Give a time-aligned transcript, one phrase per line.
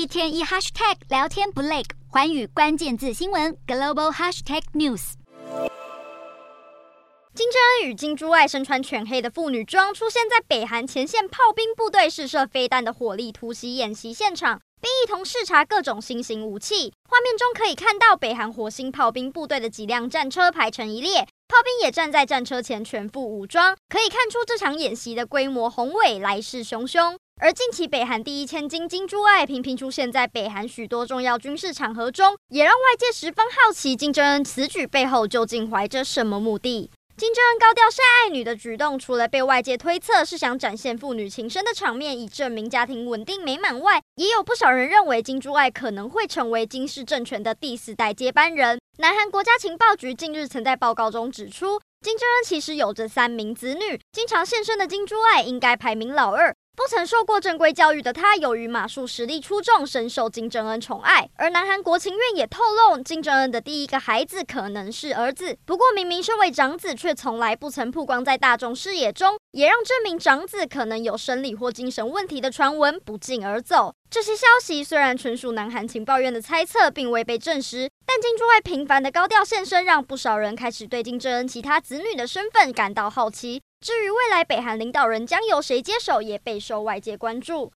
[0.00, 5.12] 一天一 hashtag 聊天不累，环宇关键字新闻 global hashtag news。
[7.34, 16.94] 金正恩与金珠爱身穿全黑的妇女装，出现在北韩前线炮兵部队试射飞弹的火力突袭演习现场，并一同视察各种新型武器。
[17.06, 27.18] 画面中可以看到北韩火星炮兵部队的几辆战车排成一列，炮兵也站在战车前全副武装，可以看出这场演习的规模宏伟，来势汹汹。
[27.42, 36.90] 而近期北韩第一千金金珠爱频频出现在北韩许多重要军事场合中，也让外界十分好奇金正恩此举背后究竟怀着什么目的。
[37.16, 48.78] 金正恩高调晒爱女的举动，除了被外界推测是想展现父女情深的场面，以证明家庭稳定美满外，也有不少人认为金珠爱可能会成为金氏政权的第四代接班人。
[48.98, 56.54] 南韩国家情报局近日曾在报告中指出，金正恩其实有着三名子女，经常现身的金珠爱应该排名老二。
[56.80, 61.28] 不曾受过正规教育的他，由于马术实力出众，深受金正恩宠爱。
[61.36, 65.58] 而南韩国情院也透露，金正恩的第一个孩子可能是儿子。
[65.66, 73.92] 不过，明明身为长子，却从来不曾曝光在大众视野中，也让这名长子可能有生理或精神问题的传闻不胫而走。
[74.08, 83.60] 这些消息虽然纯属南韩情报院的猜测，并未被证实，但金珠爱频繁的高调现身，让不少人开始对金正恩其他子女的身份感到好奇。
[83.80, 87.68] 至于未来北韩领导人将由谁接手，也备受外界关注。